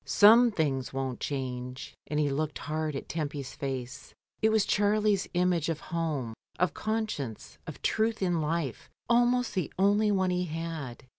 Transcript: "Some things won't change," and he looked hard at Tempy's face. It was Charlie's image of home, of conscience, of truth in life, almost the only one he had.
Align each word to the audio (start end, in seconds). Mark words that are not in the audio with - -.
"Some 0.03 0.49
things 0.49 0.91
won't 0.91 1.19
change," 1.19 1.93
and 2.07 2.19
he 2.19 2.31
looked 2.31 2.57
hard 2.57 2.95
at 2.95 3.07
Tempy's 3.07 3.53
face. 3.53 4.15
It 4.41 4.49
was 4.49 4.65
Charlie's 4.65 5.27
image 5.35 5.69
of 5.69 5.79
home, 5.79 6.33
of 6.57 6.73
conscience, 6.73 7.59
of 7.67 7.83
truth 7.83 8.19
in 8.23 8.41
life, 8.41 8.89
almost 9.07 9.53
the 9.53 9.71
only 9.77 10.11
one 10.11 10.31
he 10.31 10.45
had. 10.45 11.03